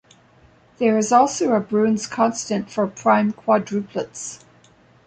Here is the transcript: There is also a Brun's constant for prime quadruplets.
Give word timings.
There 0.79 0.97
is 0.97 1.11
also 1.11 1.53
a 1.53 1.59
Brun's 1.59 2.07
constant 2.07 2.71
for 2.71 2.87
prime 2.87 3.33
quadruplets. 3.33 4.43